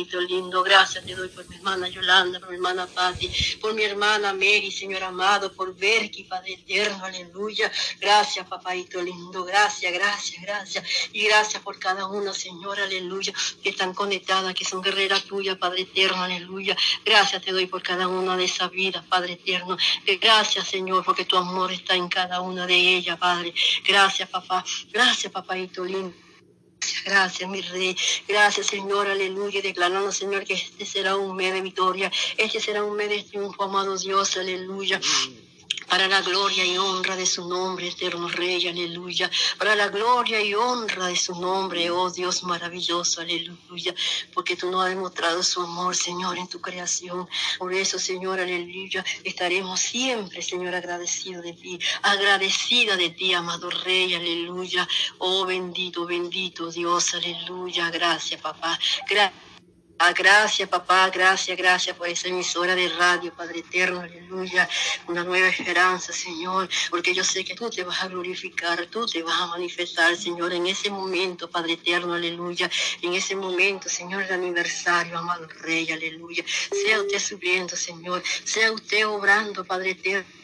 papaito 0.00 0.20
lindo. 0.20 0.62
Gracias 0.62 1.04
te 1.04 1.14
doy 1.14 1.28
por 1.28 1.46
mi 1.48 1.56
hermana 1.56 1.88
Yolanda, 1.88 2.40
por 2.40 2.48
mi 2.48 2.56
hermana 2.56 2.86
Patti, 2.86 3.30
por 3.60 3.74
mi 3.74 3.82
hermana 3.82 4.32
Mary, 4.32 4.70
Señor 4.70 5.02
amado, 5.02 5.52
por 5.52 5.76
Berky, 5.76 6.24
Padre 6.24 6.54
eterno, 6.54 7.04
aleluya. 7.04 7.70
Gracias, 7.98 8.46
papaito 8.46 9.02
lindo. 9.02 9.44
Gracias, 9.44 9.92
gracias, 9.92 10.42
gracias. 10.42 10.84
Y 11.12 11.24
gracias 11.24 11.62
por 11.62 11.78
cada 11.78 12.06
uno, 12.06 12.32
Señor, 12.32 12.80
aleluya, 12.80 13.32
que 13.62 13.70
están 13.70 13.92
conectadas, 13.92 14.54
que 14.54 14.64
son 14.64 14.80
guerreras 14.80 15.24
tuyas, 15.24 15.58
Padre 15.58 15.82
eterno, 15.82 16.22
aleluya. 16.22 16.76
Gracias 17.04 17.42
te 17.42 17.52
doy 17.52 17.66
por 17.66 17.82
cada 17.82 18.08
una 18.08 18.36
de 18.36 18.44
esas 18.44 18.70
vidas, 18.70 19.04
Padre 19.06 19.34
eterno. 19.34 19.76
Gracias, 20.20 20.68
Señor, 20.68 21.04
porque 21.04 21.24
tu 21.24 21.36
amor 21.36 21.72
está 21.72 21.94
en 21.94 22.08
cada 22.08 22.40
una 22.40 22.66
de 22.66 22.74
ellas, 22.74 23.18
Padre. 23.18 23.52
Gracias, 23.86 24.28
papá. 24.28 24.64
Gracias, 24.92 25.30
papaito 25.32 25.84
lindo. 25.84 26.29
Gracias, 27.04 27.48
mi 27.48 27.60
rey. 27.62 27.96
Gracias, 28.28 28.66
Señor. 28.66 29.08
Aleluya. 29.08 29.62
Declarando, 29.62 30.12
Señor, 30.12 30.44
que 30.44 30.54
este 30.54 30.86
será 30.86 31.16
un 31.16 31.36
mes 31.36 31.52
de 31.52 31.60
victoria. 31.60 32.10
Este 32.36 32.60
será 32.60 32.84
un 32.84 32.96
mes 32.96 33.08
de 33.08 33.22
triunfo, 33.22 33.64
amado 33.64 33.96
Dios. 33.96 34.36
Aleluya 34.36 35.00
para 35.90 36.06
la 36.06 36.22
gloria 36.22 36.64
y 36.64 36.78
honra 36.78 37.16
de 37.16 37.26
su 37.26 37.48
nombre, 37.48 37.88
eterno 37.88 38.28
Rey, 38.28 38.68
aleluya, 38.68 39.28
para 39.58 39.74
la 39.74 39.88
gloria 39.88 40.40
y 40.40 40.54
honra 40.54 41.08
de 41.08 41.16
su 41.16 41.34
nombre, 41.34 41.90
oh 41.90 42.08
Dios 42.10 42.44
maravilloso, 42.44 43.20
aleluya, 43.20 43.92
porque 44.32 44.54
tú 44.54 44.70
nos 44.70 44.84
has 44.84 44.90
demostrado 44.90 45.42
su 45.42 45.60
amor, 45.60 45.96
Señor, 45.96 46.38
en 46.38 46.46
tu 46.46 46.60
creación. 46.60 47.28
Por 47.58 47.74
eso, 47.74 47.98
Señor, 47.98 48.38
aleluya, 48.38 49.04
estaremos 49.24 49.80
siempre, 49.80 50.42
Señor, 50.42 50.76
agradecidos 50.76 51.42
de 51.42 51.54
ti, 51.54 51.78
agradecida 52.02 52.96
de 52.96 53.10
ti, 53.10 53.34
amado 53.34 53.68
Rey, 53.68 54.14
aleluya, 54.14 54.86
oh 55.18 55.44
bendito, 55.44 56.06
bendito 56.06 56.70
Dios, 56.70 57.14
aleluya, 57.14 57.90
gracias, 57.90 58.40
papá, 58.40 58.78
gracias. 59.08 59.49
Ah, 60.02 60.14
gracias, 60.14 60.66
papá, 60.66 61.10
gracias, 61.10 61.58
gracias 61.58 61.94
por 61.94 62.08
esa 62.08 62.28
emisora 62.28 62.74
de 62.74 62.88
radio, 62.88 63.34
Padre 63.34 63.58
eterno, 63.58 64.00
aleluya. 64.00 64.66
Una 65.08 65.24
nueva 65.24 65.48
esperanza, 65.48 66.10
Señor, 66.10 66.70
porque 66.88 67.12
yo 67.12 67.22
sé 67.22 67.44
que 67.44 67.54
tú 67.54 67.68
te 67.68 67.84
vas 67.84 68.02
a 68.02 68.08
glorificar, 68.08 68.86
tú 68.86 69.04
te 69.04 69.22
vas 69.22 69.38
a 69.38 69.48
manifestar, 69.48 70.16
Señor, 70.16 70.54
en 70.54 70.66
ese 70.68 70.88
momento, 70.88 71.50
Padre 71.50 71.74
eterno, 71.74 72.14
aleluya. 72.14 72.70
En 73.02 73.12
ese 73.12 73.36
momento, 73.36 73.90
Señor, 73.90 74.22
el 74.22 74.32
aniversario, 74.32 75.18
amado 75.18 75.46
Rey, 75.60 75.92
aleluya. 75.92 76.46
Sea 76.46 77.02
usted 77.02 77.18
subiendo, 77.18 77.76
Señor, 77.76 78.22
sea 78.44 78.72
usted 78.72 79.06
obrando, 79.06 79.66
Padre 79.66 79.90
eterno 79.90 80.39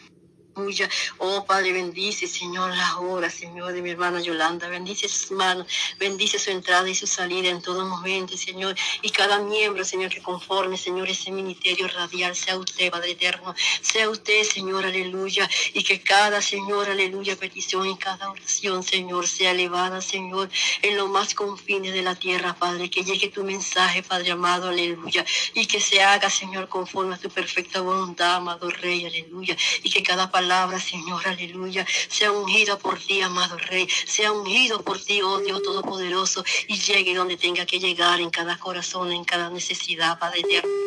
Oh 1.18 1.44
Padre, 1.44 1.74
bendice, 1.74 2.26
Señor, 2.26 2.74
la 2.74 2.98
obra, 2.98 3.28
Señor, 3.28 3.74
de 3.74 3.82
mi 3.82 3.90
hermana 3.90 4.22
Yolanda. 4.22 4.68
Bendice 4.68 5.06
sus 5.06 5.30
manos, 5.30 5.66
bendice 5.98 6.38
su 6.38 6.50
entrada 6.50 6.88
y 6.88 6.94
su 6.94 7.06
salida 7.06 7.50
en 7.50 7.60
todo 7.60 7.84
momento, 7.84 8.38
Señor. 8.38 8.74
Y 9.02 9.10
cada 9.10 9.38
miembro, 9.38 9.84
Señor, 9.84 10.10
que 10.10 10.22
conforme, 10.22 10.78
Señor, 10.78 11.10
ese 11.10 11.30
ministerio 11.30 11.86
radial, 11.88 12.34
sea 12.34 12.56
usted, 12.56 12.90
Padre 12.90 13.10
eterno. 13.10 13.54
Sea 13.82 14.08
usted, 14.08 14.44
Señor, 14.44 14.86
aleluya. 14.86 15.46
Y 15.74 15.84
que 15.84 16.00
cada, 16.00 16.40
Señor, 16.40 16.88
aleluya, 16.88 17.36
petición 17.36 17.86
y 17.90 17.98
cada 17.98 18.30
oración, 18.30 18.82
Señor, 18.82 19.28
sea 19.28 19.50
elevada, 19.50 20.00
Señor, 20.00 20.48
en 20.80 20.96
lo 20.96 21.08
más 21.08 21.34
confines 21.34 21.92
de 21.92 22.00
la 22.00 22.14
tierra, 22.14 22.54
Padre. 22.54 22.88
Que 22.88 23.04
llegue 23.04 23.28
tu 23.28 23.44
mensaje, 23.44 24.02
Padre 24.02 24.30
amado, 24.30 24.68
aleluya. 24.70 25.22
Y 25.52 25.66
que 25.66 25.80
se 25.80 26.00
haga, 26.00 26.30
Señor, 26.30 26.70
conforme 26.70 27.14
a 27.14 27.18
tu 27.18 27.28
perfecta 27.28 27.82
voluntad, 27.82 28.36
amado 28.36 28.70
Rey, 28.70 29.04
aleluya. 29.04 29.54
Y 29.82 29.90
que 29.90 30.02
cada 30.02 30.30
palabra 30.30 30.45
palabra, 30.46 30.78
Señor, 30.78 31.26
aleluya, 31.26 31.84
sea 32.08 32.30
ungida 32.30 32.78
por 32.78 33.00
ti, 33.00 33.20
amado 33.20 33.58
Rey, 33.58 33.88
sea 34.06 34.30
ungido 34.30 34.80
por 34.80 34.96
ti, 34.96 35.20
oh 35.20 35.40
Dios 35.40 35.60
Todopoderoso, 35.60 36.44
y 36.68 36.78
llegue 36.78 37.16
donde 37.16 37.36
tenga 37.36 37.66
que 37.66 37.80
llegar 37.80 38.20
en 38.20 38.30
cada 38.30 38.56
corazón, 38.56 39.10
en 39.10 39.24
cada 39.24 39.50
necesidad, 39.50 40.20
Padre 40.20 40.42
eterno 40.42 40.85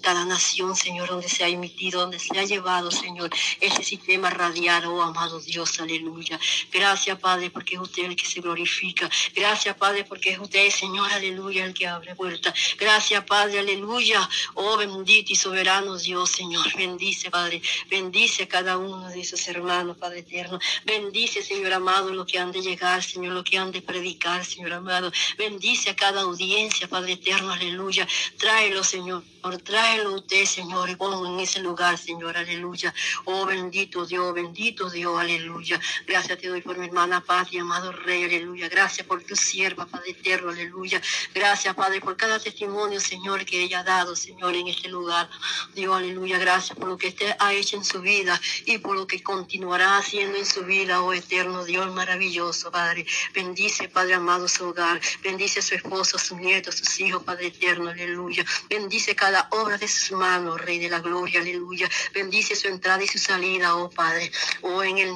cada 0.00 0.24
nación, 0.24 0.74
Señor, 0.76 1.08
donde 1.08 1.28
se 1.28 1.44
ha 1.44 1.48
emitido, 1.48 2.00
donde 2.00 2.18
se 2.18 2.38
ha 2.38 2.44
llevado, 2.44 2.90
Señor, 2.90 3.30
ese 3.60 3.82
sistema 3.82 4.30
radial, 4.30 4.86
oh 4.86 5.02
amado 5.02 5.40
Dios, 5.40 5.80
aleluya. 5.80 6.38
Gracias, 6.72 7.18
Padre, 7.18 7.50
porque 7.50 7.74
es 7.76 7.80
usted 7.80 8.04
el 8.04 8.16
que 8.16 8.26
se 8.26 8.40
glorifica. 8.40 9.08
Gracias, 9.34 9.76
Padre, 9.76 10.04
porque 10.04 10.30
es 10.30 10.38
usted, 10.38 10.70
Señor, 10.70 11.10
aleluya, 11.12 11.64
el 11.64 11.74
que 11.74 11.86
abre 11.86 12.14
puertas. 12.14 12.54
Gracias, 12.78 13.24
Padre, 13.24 13.58
aleluya. 13.58 14.28
Oh 14.54 14.76
bendito 14.76 15.32
y 15.32 15.36
soberano 15.36 15.96
Dios, 15.96 16.30
Señor. 16.30 16.66
Bendice, 16.76 17.30
Padre. 17.30 17.62
Bendice 17.88 18.44
a 18.44 18.48
cada 18.48 18.78
uno 18.78 19.08
de 19.08 19.20
esos 19.20 19.46
hermanos, 19.48 19.96
Padre 19.96 20.20
eterno. 20.20 20.58
Bendice, 20.84 21.42
Señor 21.42 21.72
amado, 21.72 22.12
lo 22.12 22.26
que 22.26 22.38
han 22.38 22.52
de 22.52 22.62
llegar, 22.62 23.02
Señor, 23.02 23.32
lo 23.34 23.44
que 23.44 23.58
han 23.58 23.72
de 23.72 23.82
predicar, 23.82 24.44
Señor 24.44 24.72
amado. 24.72 25.12
Bendice 25.36 25.90
a 25.90 25.96
cada 25.96 26.22
audiencia, 26.22 26.88
Padre 26.88 27.12
eterno, 27.12 27.52
aleluya. 27.52 28.06
Tráelo, 28.38 28.82
Señor. 28.82 29.22
Tráelo 29.64 29.89
usted, 29.98 30.44
Señor, 30.44 30.88
y 30.90 30.96
pongo 30.96 31.26
en 31.26 31.40
ese 31.40 31.60
lugar, 31.60 31.98
Señor, 31.98 32.36
aleluya. 32.36 32.94
Oh, 33.24 33.44
bendito 33.46 34.06
Dios, 34.06 34.32
bendito 34.34 34.88
Dios, 34.88 35.18
aleluya. 35.18 35.80
Gracias 36.06 36.38
te 36.38 36.48
doy 36.48 36.60
por 36.62 36.78
mi 36.78 36.86
hermana 36.86 37.20
Patria, 37.20 37.62
amado 37.62 37.92
Rey, 37.92 38.24
aleluya. 38.24 38.68
Gracias 38.68 39.06
por 39.06 39.22
tu 39.22 39.34
sierva, 39.34 39.86
Padre 39.86 40.10
eterno, 40.10 40.50
aleluya. 40.50 41.00
Gracias, 41.34 41.74
Padre, 41.74 42.00
por 42.00 42.16
cada 42.16 42.38
testimonio, 42.38 43.00
Señor, 43.00 43.44
que 43.44 43.62
ella 43.62 43.80
ha 43.80 43.84
dado, 43.84 44.14
Señor, 44.14 44.54
en 44.54 44.68
este 44.68 44.88
lugar. 44.88 45.28
Dios, 45.74 45.96
aleluya. 45.96 46.38
Gracias 46.38 46.78
por 46.78 46.88
lo 46.88 46.96
que 46.96 47.08
usted 47.08 47.34
ha 47.38 47.52
hecho 47.52 47.76
en 47.76 47.84
su 47.84 48.00
vida 48.00 48.40
y 48.66 48.78
por 48.78 48.96
lo 48.96 49.06
que 49.06 49.22
continuará 49.22 49.98
haciendo 49.98 50.38
en 50.38 50.46
su 50.46 50.64
vida, 50.64 51.02
oh 51.02 51.12
eterno 51.12 51.64
Dios 51.64 51.92
maravilloso, 51.92 52.70
Padre. 52.70 53.06
Bendice, 53.34 53.88
Padre 53.88 54.14
amado, 54.14 54.46
su 54.48 54.68
hogar. 54.68 55.00
Bendice 55.22 55.60
a 55.60 55.62
su 55.62 55.74
esposo, 55.74 56.16
a 56.16 56.20
sus 56.20 56.38
nietos, 56.38 56.76
a 56.76 56.78
sus 56.78 57.00
hijos, 57.00 57.22
Padre 57.22 57.48
eterno, 57.48 57.90
aleluya. 57.90 58.44
Bendice 58.68 59.14
cada 59.16 59.48
obra 59.50 59.79
de 59.80 59.88
sus 59.88 60.12
manos, 60.12 60.60
Rey 60.60 60.78
de 60.78 60.88
la 60.88 61.00
Gloria, 61.00 61.40
aleluya. 61.40 61.88
Bendice 62.14 62.54
su 62.54 62.68
entrada 62.68 63.02
y 63.02 63.08
su 63.08 63.18
salida, 63.18 63.76
oh 63.76 63.90
Padre. 63.90 64.30
Oh, 64.62 64.82
en 64.82 64.98
el 64.98 65.12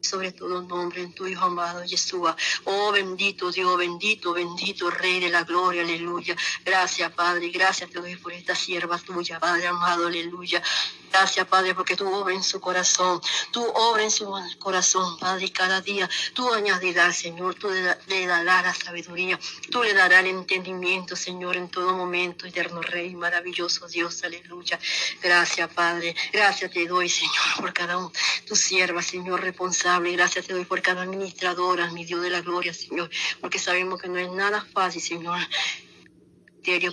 sobre 0.00 0.32
todo 0.32 0.62
nombre 0.62 1.02
en 1.02 1.12
tu 1.12 1.26
Hijo 1.26 1.44
amado 1.44 1.84
Yeshua. 1.84 2.36
Oh 2.64 2.90
bendito 2.92 3.52
Dios, 3.52 3.76
bendito, 3.76 4.32
bendito 4.32 4.90
Rey 4.90 5.20
de 5.20 5.28
la 5.28 5.44
Gloria, 5.44 5.82
aleluya. 5.82 6.36
Gracias 6.64 7.12
Padre, 7.12 7.50
gracias 7.50 7.90
te 7.90 8.00
doy 8.00 8.16
por 8.16 8.32
esta 8.32 8.54
sierva 8.54 8.98
tuya, 8.98 9.38
Padre 9.38 9.66
amado, 9.66 10.06
aleluya. 10.06 10.62
Gracias, 11.12 11.46
Padre, 11.48 11.74
porque 11.74 11.96
tú 11.96 12.08
obras 12.12 12.36
en 12.36 12.42
su 12.42 12.60
corazón. 12.60 13.20
Tú 13.50 13.64
obras 13.64 14.04
en 14.04 14.10
su 14.10 14.32
corazón, 14.58 15.18
Padre, 15.18 15.46
y 15.46 15.50
cada 15.50 15.80
día 15.80 16.08
tú 16.34 16.52
añadirás, 16.52 17.16
Señor. 17.16 17.56
Tú 17.56 17.68
le, 17.70 18.26
darás 18.26 18.64
la 18.64 18.74
sabiduría. 18.74 19.38
Tú 19.70 19.82
le 19.82 19.92
darás 19.92 20.20
el 20.20 20.28
entendimiento, 20.28 21.16
Señor, 21.16 21.56
en 21.56 21.68
todo 21.68 21.94
momento. 21.94 22.46
Eterno 22.46 22.80
Rey, 22.80 23.16
maravilloso 23.16 23.88
Dios, 23.88 24.22
aleluya. 24.22 24.78
Gracias, 25.20 25.68
Padre. 25.74 26.14
Gracias 26.32 26.70
te 26.70 26.86
doy, 26.86 27.08
Señor, 27.08 27.56
por 27.58 27.72
cada 27.72 27.98
uno. 27.98 28.12
Tu 28.46 28.54
sierva, 28.54 29.02
Señor, 29.02 29.40
responsable. 29.40 30.12
Gracias 30.12 30.46
te 30.46 30.52
doy 30.52 30.64
por 30.64 30.80
cada 30.80 31.02
administradora, 31.02 31.90
mi 31.90 32.04
Dios 32.04 32.22
de 32.22 32.30
la 32.30 32.40
gloria, 32.40 32.72
Señor. 32.72 33.10
Porque 33.40 33.58
sabemos 33.58 34.00
que 34.00 34.08
no 34.08 34.18
es 34.18 34.30
nada 34.30 34.64
fácil, 34.72 35.02
Señor 35.02 35.38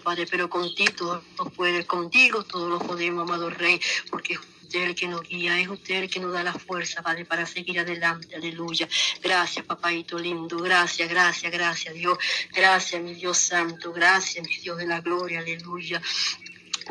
Padre, 0.04 0.26
pero 0.30 0.50
contigo 0.50 0.94
todo 0.98 1.24
lo 1.38 1.46
puede, 1.52 1.86
contigo 1.86 2.44
todo 2.44 2.70
lo 2.70 2.80
podemos, 2.80 3.24
amado 3.24 3.50
Rey, 3.50 3.80
porque 4.10 4.38
usted 4.38 4.84
el 4.84 4.96
que 4.96 5.08
nos 5.08 5.22
guía, 5.22 5.60
es 5.60 5.68
usted 5.68 6.04
el 6.04 6.10
que 6.10 6.20
nos 6.20 6.34
da 6.34 6.44
la 6.44 6.54
fuerza, 6.54 7.02
Padre, 7.02 7.26
para 7.26 7.46
seguir 7.46 7.80
adelante, 7.80 8.36
aleluya. 8.36 8.88
Gracias, 9.22 9.66
papaito 9.66 10.18
lindo, 10.20 10.58
gracias, 10.58 11.10
gracias, 11.10 11.52
gracias, 11.52 11.94
Dios, 11.94 12.18
gracias, 12.54 13.02
mi 13.02 13.14
Dios 13.14 13.38
santo, 13.38 13.94
gracias, 13.94 14.46
mi 14.48 14.58
Dios 14.58 14.78
de 14.78 14.88
la 14.88 15.02
gloria, 15.02 15.40
aleluya. 15.40 16.02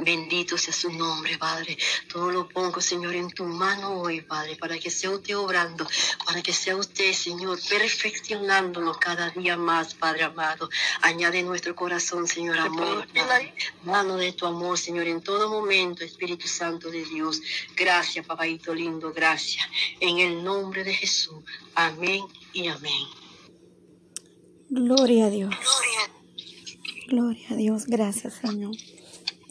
Bendito 0.00 0.59
sea 0.59 0.75
su 0.75 0.93
nombre, 0.93 1.38
Padre. 1.38 1.76
Todo 2.09 2.31
lo 2.31 2.49
pongo, 2.49 2.81
Señor, 2.81 3.15
en 3.15 3.31
tu 3.31 3.45
mano 3.45 4.00
hoy, 4.00 4.21
Padre, 4.21 4.57
para 4.57 4.79
que 4.79 4.91
sea 4.91 5.11
usted 5.11 5.37
obrando, 5.37 5.87
para 6.25 6.43
que 6.43 6.53
sea 6.53 6.76
usted, 6.76 7.12
Señor, 7.12 7.59
perfeccionándonos 7.69 8.99
cada 8.99 9.31
día 9.31 9.57
más, 9.57 9.95
Padre 9.95 10.25
amado. 10.25 10.69
Añade 11.03 11.43
nuestro 11.43 11.75
corazón, 11.75 12.26
Señor, 12.26 12.59
amor. 12.59 13.07
Mano 13.85 14.17
de 14.17 14.33
tu 14.33 14.47
amor, 14.47 14.79
Señor, 14.79 15.07
en 15.07 15.23
todo 15.23 15.49
momento, 15.49 16.05
Espíritu 16.05 16.47
Santo 16.47 16.91
de 16.91 17.05
Dios. 17.05 17.41
Gracias, 17.75 18.26
papaito 18.26 18.75
lindo, 18.75 19.12
gracias. 19.12 19.67
En 20.00 20.19
el 20.19 20.45
nombre 20.45 20.85
de 20.85 20.95
Jesús. 20.95 21.43
Amén 21.75 22.25
y 22.53 22.69
amén. 22.69 23.07
Gloria 24.69 25.26
a 25.26 25.31
Dios. 25.31 25.55
Gloria 27.09 27.47
a 27.50 27.55
Dios. 27.55 27.87
Gracias, 27.87 28.35
Señor. 28.35 28.75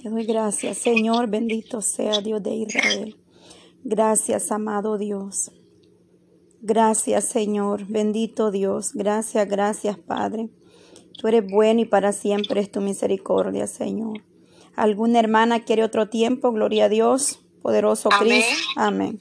Te 0.06 0.12
doy 0.12 0.24
gracias, 0.24 0.78
Señor, 0.78 1.26
bendito 1.26 1.82
sea 1.82 2.22
Dios 2.22 2.44
de 2.44 2.54
Israel. 2.54 3.18
Gracias, 3.84 4.52
amado 4.52 5.00
Dios. 5.00 5.52
Gracias, 6.62 7.24
Señor, 7.24 7.88
bendito 7.88 8.52
Dios. 8.52 8.92
Gracias, 8.94 9.50
gracias, 9.50 9.98
Padre. 9.98 10.50
Tú 11.18 11.28
eres 11.28 11.50
bueno 11.50 11.82
y 11.82 11.86
para 11.86 12.12
siempre 12.12 12.62
es 12.62 12.72
tu 12.72 12.82
misericordia, 12.82 13.66
Señor. 13.66 14.22
¿Alguna 14.76 15.18
hermana 15.18 15.64
quiere 15.64 15.84
otro 15.84 16.08
tiempo? 16.08 16.52
Gloria 16.52 16.86
a 16.86 16.90
Dios, 16.90 17.40
poderoso 17.64 18.10
Cristo. 18.10 18.54
Amén. 18.76 19.20